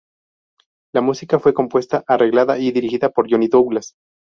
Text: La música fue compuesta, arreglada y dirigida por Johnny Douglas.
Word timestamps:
La 0.95 1.01
música 1.01 1.37
fue 1.37 1.53
compuesta, 1.53 2.03
arreglada 2.07 2.57
y 2.57 2.71
dirigida 2.71 3.09
por 3.11 3.29
Johnny 3.29 3.49
Douglas. 3.49 3.93